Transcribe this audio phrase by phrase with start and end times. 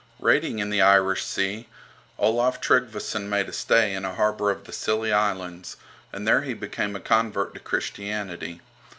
[0.19, 1.67] Raiding in the Irish Sea,
[2.17, 5.77] Olaf Tryggveson made a stay in a harbour of the Scilly Islands,
[6.11, 8.61] and there he became a convert to Christianity.